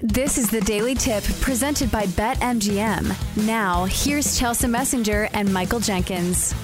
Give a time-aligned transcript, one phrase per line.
[0.00, 3.46] This is the Daily Tip presented by BetMGM.
[3.46, 6.54] Now, here's Chelsa Messinger and Michael Jenkins.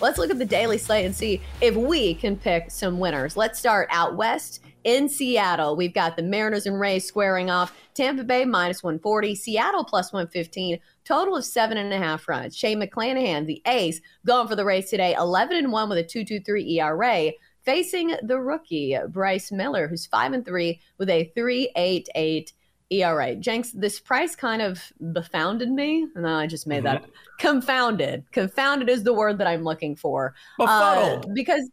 [0.00, 3.36] Let's look at the daily slate and see if we can pick some winners.
[3.36, 5.74] Let's start out west in Seattle.
[5.74, 7.76] We've got the Mariners and Rays squaring off.
[7.92, 12.56] Tampa Bay minus 140, Seattle plus 115, total of seven and a half runs.
[12.56, 16.78] Shane McClanahan, the ace, going for the Rays today, 11 and 1 with a 2.23
[16.78, 17.32] ERA
[17.64, 22.52] facing the rookie Bryce Miller, who's five and three with a three eight eight
[22.92, 23.34] ERA.
[23.34, 26.06] Jenks, this price kind of befounded me.
[26.14, 27.02] No, I just made mm-hmm.
[27.02, 28.24] that confounded.
[28.32, 30.34] Confounded is the word that I'm looking for.
[30.58, 31.24] Befuddled.
[31.24, 31.68] Uh, because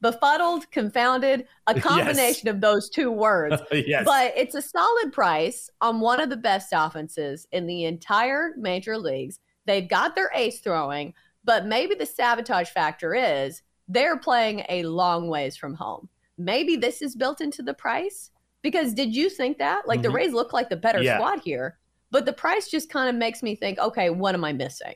[0.00, 2.54] befuddled, confounded, a combination yes.
[2.54, 3.62] of those two words.
[3.72, 4.04] yes.
[4.04, 8.98] But it's a solid price on one of the best offenses in the entire major
[8.98, 9.38] leagues.
[9.66, 11.14] They've got their ace throwing,
[11.44, 16.08] but maybe the sabotage factor is they're playing a long ways from home.
[16.38, 18.30] Maybe this is built into the price
[18.62, 19.86] because did you think that?
[19.86, 20.04] Like mm-hmm.
[20.04, 21.16] the Rays look like the better yeah.
[21.16, 21.78] squad here,
[22.10, 24.94] but the price just kind of makes me think, okay, what am I missing?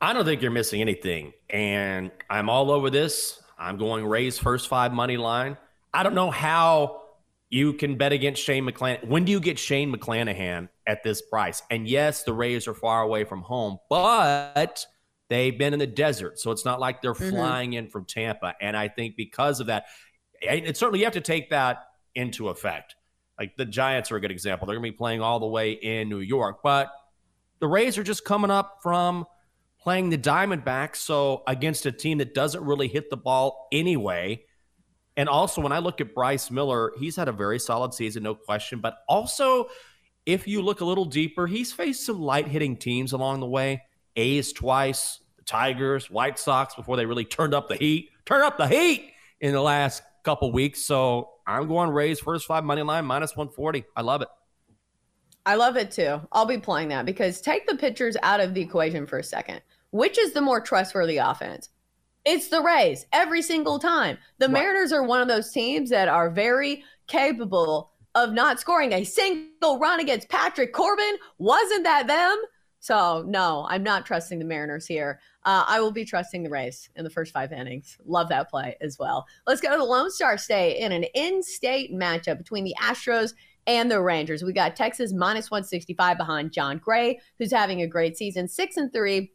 [0.00, 1.32] I don't think you're missing anything.
[1.48, 3.40] And I'm all over this.
[3.58, 5.56] I'm going Rays first five money line.
[5.94, 7.02] I don't know how
[7.50, 9.06] you can bet against Shane McClanahan.
[9.06, 11.62] When do you get Shane McClanahan at this price?
[11.70, 14.84] And yes, the Rays are far away from home, but
[15.32, 17.30] They've been in the desert, so it's not like they're mm-hmm.
[17.30, 18.54] flying in from Tampa.
[18.60, 19.86] And I think because of that,
[20.42, 22.96] it certainly you have to take that into effect.
[23.38, 24.66] Like the Giants are a good example.
[24.66, 26.90] They're going to be playing all the way in New York, but
[27.60, 29.24] the Rays are just coming up from
[29.80, 34.44] playing the Diamondbacks, so against a team that doesn't really hit the ball anyway.
[35.16, 38.34] And also, when I look at Bryce Miller, he's had a very solid season, no
[38.34, 38.80] question.
[38.80, 39.68] But also,
[40.26, 43.82] if you look a little deeper, he's faced some light hitting teams along the way.
[44.14, 48.10] A's twice, the Tigers, White Sox before they really turned up the heat.
[48.24, 50.84] Turn up the heat in the last couple weeks.
[50.84, 53.84] So I'm going Rays first five money line minus 140.
[53.96, 54.28] I love it.
[55.44, 56.20] I love it too.
[56.30, 59.60] I'll be playing that because take the pitchers out of the equation for a second.
[59.90, 61.68] Which is the more trustworthy offense?
[62.24, 64.18] It's the Rays every single time.
[64.38, 64.52] The right.
[64.52, 69.80] Mariners are one of those teams that are very capable of not scoring a single
[69.80, 71.16] run against Patrick Corbin.
[71.38, 72.40] Wasn't that them?
[72.82, 75.20] So no, I'm not trusting the Mariners here.
[75.44, 77.98] Uh, I will be trusting the Rays in the first five innings.
[78.04, 79.26] Love that play as well.
[79.46, 83.34] Let's go to the Lone Star State in an in-state matchup between the Astros
[83.66, 84.42] and the Rangers.
[84.42, 88.92] We got Texas minus 165 behind Jon Gray, who's having a great season, six and
[88.92, 89.32] three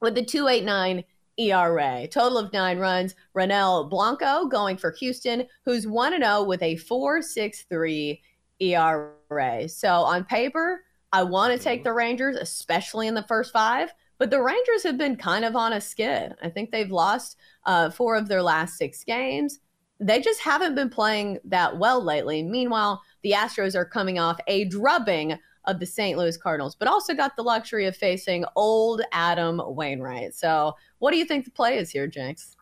[0.00, 1.04] with the 289
[1.38, 2.08] ERA.
[2.08, 3.14] Total of nine runs.
[3.36, 8.20] Ronel Blanco going for Houston, who's 1 0 with a 4.63
[8.60, 9.68] ERA.
[9.68, 11.84] So on paper, I want to take mm-hmm.
[11.84, 13.92] the Rangers, especially in the first five.
[14.18, 16.34] But the Rangers have been kind of on a skid.
[16.42, 19.58] I think they've lost uh, four of their last six games.
[19.98, 22.42] They just haven't been playing that well lately.
[22.42, 26.16] Meanwhile, the Astros are coming off a drubbing of the St.
[26.16, 30.34] Louis Cardinals, but also got the luxury of facing old Adam Wainwright.
[30.34, 32.56] So, what do you think the play is here, Jenks?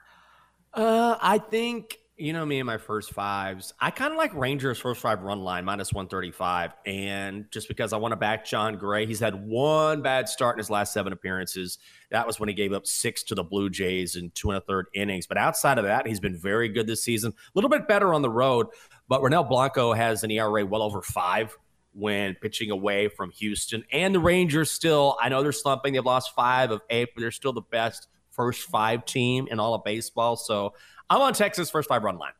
[0.73, 3.75] Uh, I think you know me and my first fives.
[3.81, 6.73] I kind of like Rangers first five run line minus 135.
[6.87, 10.59] And just because I want to back Jon Gray, he's had one bad start in
[10.59, 11.79] his last seven appearances.
[12.11, 14.61] That was when he gave up six to the Blue Jays in two and a
[14.61, 15.27] third innings.
[15.27, 17.33] But outside of that, he's been very good this season.
[17.33, 18.69] A little bit better on the road.
[19.09, 21.57] But Ronel Blanco has an ERA well over five
[21.95, 23.85] when pitching away from Houston.
[23.93, 25.95] And the Rangers still, I know they're slumping.
[25.95, 29.75] They've lost five of eight, but they're still the best first five team in all
[29.75, 30.37] of baseball.
[30.37, 30.75] So
[31.09, 32.33] I'm on Texas first five run line.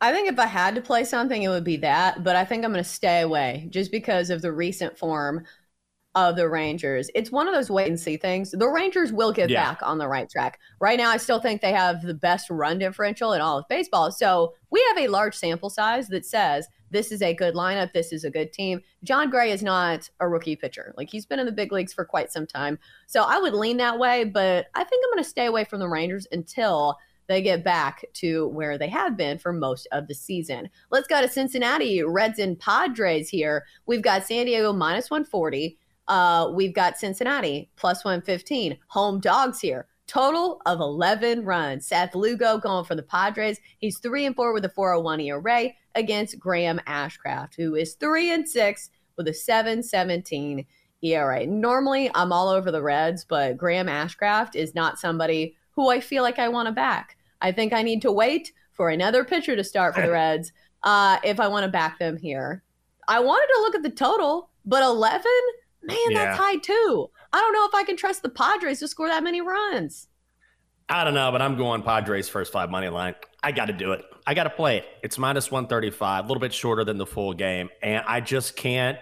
[0.00, 2.64] I think if I had to play something, it would be that, but I think
[2.64, 5.44] I'm going to stay away just because of the recent form
[6.14, 7.10] of the Rangers.
[7.14, 8.50] It's one of those wait and see things.
[8.50, 9.64] The Rangers will get yeah.
[9.64, 10.60] back on the right track.
[10.80, 14.12] Right now, I still think they have the best run differential in all of baseball.
[14.12, 17.92] So we have a large sample size that says this is a good lineup.
[17.92, 18.80] This is a good team.
[19.02, 20.94] Jon Gray is not a rookie pitcher.
[20.96, 22.78] Like he's been in the big leagues for quite some time.
[23.06, 25.80] So I would lean that way, but I think I'm going to stay away from
[25.80, 26.96] the Rangers until
[27.26, 30.70] they get back to where they have been for most of the season.
[30.90, 33.64] Let's go to Cincinnati, Reds and Padres here.
[33.86, 35.78] We've got San Diego minus 140.
[36.06, 38.78] Uh, we've got Cincinnati plus 115.
[38.88, 39.86] Home dogs here.
[40.14, 41.88] Total of 11 runs.
[41.88, 43.58] Seth Lugo going for the Padres.
[43.78, 48.48] He's 3 and 4 with a 401 ERA against Graham Ashcraft, who is 3 and
[48.48, 50.66] 6 with a 717
[51.02, 51.46] ERA.
[51.48, 56.22] Normally, I'm all over the Reds, but Graham Ashcraft is not somebody who I feel
[56.22, 57.16] like I want to back.
[57.40, 60.52] I think I need to wait for another pitcher to start for the Reds
[60.84, 62.62] uh, if I want to back them here.
[63.08, 65.24] I wanted to look at the total, but 11,
[65.82, 66.24] man, yeah.
[66.24, 67.10] that's high too.
[67.34, 70.06] I don't know if I can trust the Padres to score that many runs.
[70.88, 73.16] I don't know, but I'm going Padres first five money line.
[73.42, 74.04] I got to do it.
[74.24, 74.86] I got to play it.
[75.02, 77.70] It's minus 135, a little bit shorter than the full game.
[77.82, 78.98] And I just can't,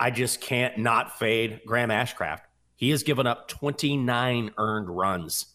[0.00, 2.40] I just can't not fade Graham Ashcraft.
[2.74, 5.46] He has given up 29 earned runs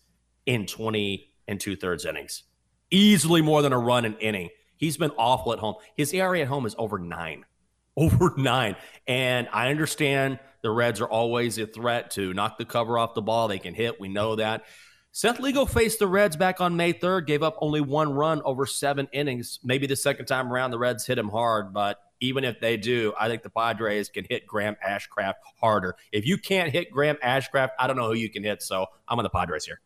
[0.46, 2.44] in 20 and two thirds innings,
[2.90, 4.48] easily more than a run an inning.
[4.78, 5.76] He's been awful at home.
[5.98, 7.44] His ERA at home is over nine,
[7.98, 8.78] over nine.
[9.08, 13.22] And I understand the Reds are always a threat to knock the cover off the
[13.22, 13.48] ball.
[13.48, 14.00] They can hit.
[14.00, 14.66] We know that.
[15.13, 18.66] Seth Lugo faced the Reds back on May 3rd, gave up only one run over
[18.66, 19.60] seven innings.
[19.62, 23.13] Maybe the second time around, the Reds hit him hard, but even if they do,
[23.19, 25.96] I think the Padres can hit Graham Ashcraft harder.
[26.13, 28.62] If you can't hit Graham Ashcraft, I don't know who you can hit.
[28.62, 29.81] So I'm on the Padres here.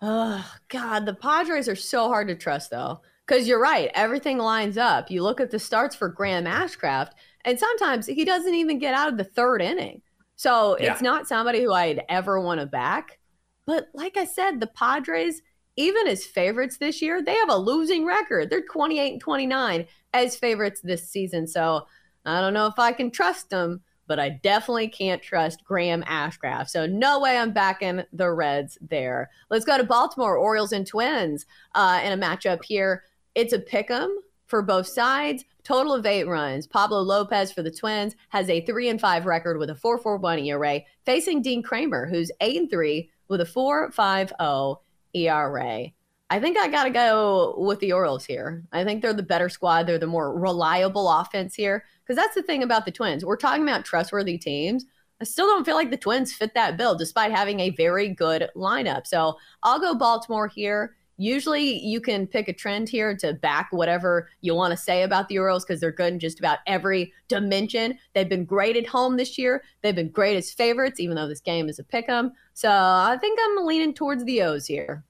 [0.00, 1.06] Oh, God.
[1.06, 3.02] The Padres are so hard to trust, though.
[3.24, 3.90] Because you're right.
[3.94, 5.10] Everything lines up.
[5.10, 7.10] You look at the starts for Graham Ashcraft,
[7.44, 10.02] and sometimes he doesn't even get out of the third inning.
[10.36, 10.92] So yeah.
[10.92, 13.18] it's not somebody who I'd ever want to back.
[13.66, 15.42] But like I said, the Padres,
[15.76, 18.50] even as favorites this year, they have a losing record.
[18.50, 21.46] They're 28 and 29 as favorites this season.
[21.46, 21.86] So
[22.24, 26.68] I don't know if I can trust them, but I definitely can't trust Graham Ashcraft.
[26.68, 29.30] So no way I'm backing the Reds there.
[29.50, 33.04] Let's go to Baltimore, Orioles and Twins uh, in a matchup here.
[33.34, 34.18] It's a pick 'em
[34.52, 35.46] for both sides.
[35.64, 36.66] Total of eight runs.
[36.66, 40.80] Pablo Lopez for the Twins has a three and five record with a 4.41 ERA,
[41.06, 44.76] facing Dean Kremer, who's eight and three with a 4.50
[45.14, 45.86] ERA.
[46.28, 48.62] I think I got to go with the Orioles here.
[48.72, 49.86] I think they're the better squad.
[49.86, 51.86] They're the more reliable offense here.
[52.04, 53.24] Because that's the thing about the Twins.
[53.24, 54.84] We're talking about trustworthy teams.
[55.18, 58.50] I still don't feel like the Twins fit that bill despite having a very good
[58.54, 59.06] lineup.
[59.06, 60.94] So I'll go Baltimore here.
[61.16, 65.28] Usually you can pick a trend here to back whatever you want to say about
[65.28, 67.98] the Orioles because they're good in just about every dimension.
[68.14, 69.62] They've been great at home this year.
[69.82, 72.32] They've been great as favorites, even though this game is a pick 'em.
[72.54, 75.04] So I think I'm leaning towards the O's here.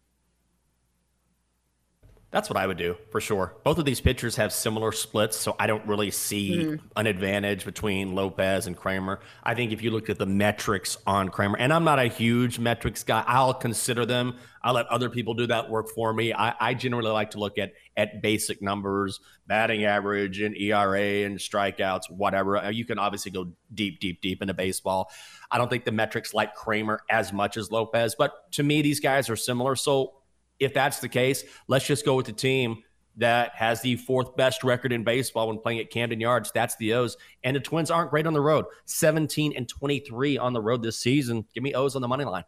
[2.33, 3.55] That's what I would do for sure.
[3.63, 6.87] Both of these pitchers have similar splits, so I don't really see mm-hmm.
[6.97, 9.21] an advantage between Lopez and Kremer.
[9.45, 12.59] I think if you looked at the metrics on Kremer, and I'm not a huge
[12.59, 14.37] metrics guy, I'll consider them.
[14.63, 16.33] I'll let other people do that work for me.
[16.33, 21.37] I, I generally like to look at at basic numbers, batting average and ERA and
[21.37, 22.57] strikeouts, whatever.
[22.57, 25.11] Uh, you can obviously go deep, deep, deep into baseball.
[25.51, 29.01] I don't think the metrics like Kremer as much as Lopez, but to me, these
[29.01, 29.77] guys are similar.
[29.77, 30.15] So
[30.63, 32.83] if that's the case, let's just go with the team
[33.17, 36.51] that has the fourth best record in baseball when playing at Camden Yards.
[36.55, 37.17] That's the O's.
[37.45, 40.99] And the Twins aren't great on the road 17 and 23 on the road this
[40.99, 41.45] season.
[41.55, 42.45] Give me O's on the money line.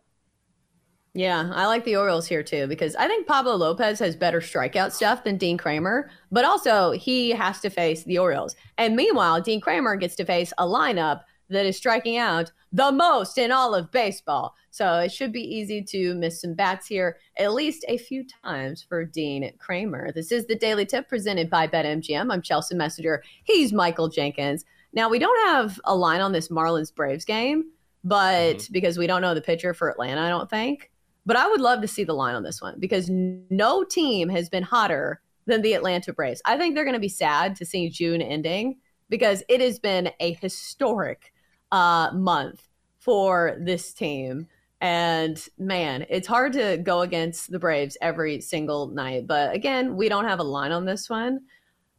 [1.17, 4.91] Yeah, I like the Orioles here too because I think Pablo Lopez has better strikeout
[4.91, 8.57] stuff than Dean Kremer, but also he has to face the Orioles.
[8.79, 11.21] And meanwhile, Dean Kremer gets to face a lineup
[11.51, 14.57] that is striking out the most in all of baseball.
[14.71, 18.83] So it should be easy to miss some bats here at least a few times
[18.83, 20.11] for Dean Kremer.
[20.13, 22.33] This is the Daily Tip presented by BetMGM.
[22.33, 23.21] I'm Chelsa Messinger.
[23.45, 24.65] He's Michael Jenkins.
[24.93, 27.71] Now, we don't have a line on this Marlins Braves game,
[28.03, 28.73] but mm-hmm.
[28.73, 30.91] because we don't know the pitcher for Atlanta, I don't think.
[31.25, 34.49] But I would love to see the line on this one because no team has
[34.49, 36.43] been hotter than the Atlanta Braves.
[36.45, 38.79] I think they're going to be sad to see June ending
[39.09, 41.33] because it has been a historic
[41.75, 42.69] uh, month
[43.01, 44.47] for this team.
[44.81, 49.27] And man, it's hard to go against the Braves every single night.
[49.27, 51.41] But again, we don't have a line on this one.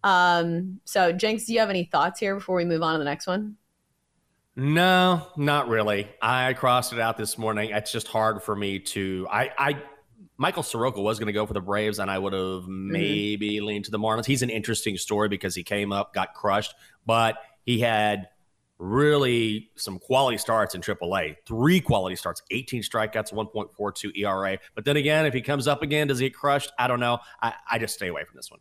[0.04, 3.06] Um, so, Jenks, do you have any thoughts here before we move on to the
[3.06, 3.58] next one?
[4.56, 6.08] No, not really.
[6.22, 7.72] I crossed it out this morning.
[7.72, 9.28] It's just hard for me to.
[9.30, 9.82] I, I
[10.38, 12.92] Michael Soroka was going to go for the Braves, and I would have mm-hmm.
[12.92, 13.66] maybe mm-hmm.
[13.66, 14.26] leaned to the Marlins.
[14.26, 16.74] He's an interesting story because he came up, got crushed,
[17.06, 18.30] but he had
[18.78, 21.36] really some quality starts in AAA.
[21.46, 24.58] Three quality starts, 18 strikeouts, 1.42 ERA.
[24.74, 26.72] But then again, if he comes up again, does he get crushed?
[26.78, 27.20] I don't know.
[27.42, 28.60] I, I just stay away from this one.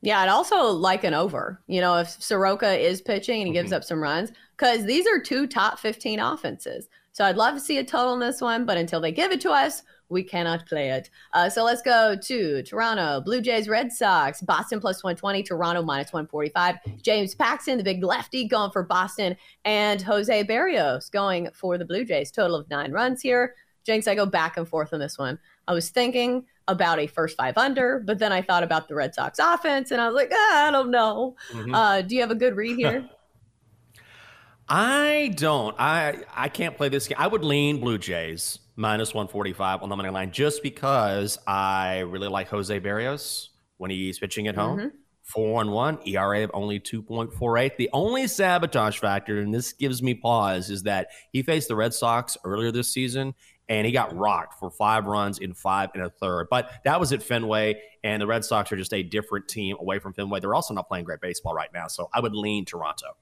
[0.00, 1.62] Yeah, I'd also like an over.
[1.68, 3.76] You know, if Soroka is pitching and he gives mm-hmm.
[3.76, 6.88] up some runs, because these are two top 15 offenses.
[7.12, 9.40] So I'd love to see a total in this one, but until they give it
[9.42, 11.10] to us, we cannot play it.
[11.32, 16.12] Uh, so let's go to Toronto, Blue Jays, Red Sox, Boston plus 120, Toronto minus
[16.12, 16.76] 145.
[17.02, 22.04] James Paxton, the big lefty, going for Boston, and Jose Berrios going for the Blue
[22.04, 22.30] Jays.
[22.30, 23.54] Total of nine runs here.
[23.84, 25.38] Jenks, I go back and forth on this one.
[25.66, 29.14] I was thinking about a first five under, but then I thought about the Red
[29.14, 31.36] Sox offense, and I was like, ah, I don't know.
[31.52, 31.74] Mm-hmm.
[31.74, 33.08] Uh, do you have a good read here?
[34.68, 35.74] I don't.
[35.78, 37.16] I I can't play this game.
[37.18, 42.28] I would lean Blue Jays minus 145 on the money line just because I really
[42.28, 44.78] like Jose Berrios when he's pitching at home.
[44.78, 44.88] Mm-hmm.
[45.22, 47.76] Four and one, ERA of only 2.48.
[47.76, 51.94] The only sabotage factor, and this gives me pause, is that he faced the Red
[51.94, 53.34] Sox earlier this season
[53.68, 56.48] and he got rocked for five runs in five and a third.
[56.50, 59.98] But that was at Fenway, and the Red Sox are just a different team away
[59.98, 60.40] from Fenway.
[60.40, 63.16] They're also not playing great baseball right now, so I would lean Toronto.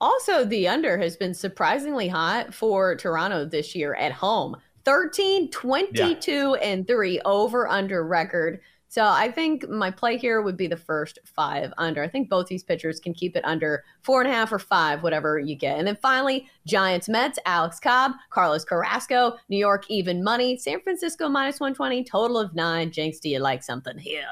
[0.00, 4.56] Also, the under has been surprisingly hot for Toronto this year at home.
[4.84, 6.52] 13, 22, yeah.
[6.68, 8.60] and 3 over under record.
[8.94, 12.00] So I think my play here would be the first five under.
[12.00, 15.02] I think both these pitchers can keep it under four and a half or five,
[15.02, 15.78] whatever you get.
[15.78, 21.28] And then finally, Giants Mets, Alex Cobb, Carlos Carrasco, New York even money, San Francisco
[21.28, 22.92] minus 120, total of nine.
[22.92, 24.28] Jenks, do you like something here?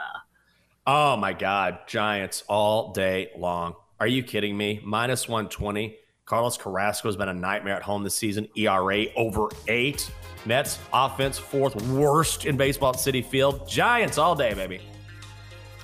[0.87, 3.75] Oh my God, Giants all day long.
[4.02, 4.80] Are you kidding me?
[4.82, 5.97] Minus 120.
[6.25, 8.49] Carlos Carrasco has been a nightmare at home this season.
[8.56, 10.11] ERA over eight.
[10.44, 13.68] Mets offense fourth worst in baseball at Citi Field.
[13.68, 14.80] Giants all day, baby.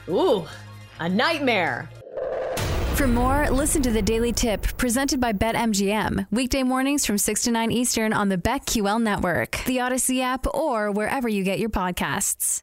[0.09, 0.45] Ooh,
[0.99, 1.89] a nightmare.
[2.97, 6.27] For more, listen to the Daily Tip presented by BetMGM.
[6.33, 10.91] Weekday mornings from 6 to 9 Eastern on the BetQL network, the Audacy app, or
[10.91, 12.63] wherever you get your podcasts.